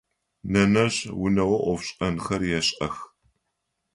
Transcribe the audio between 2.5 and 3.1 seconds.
ешӏэх.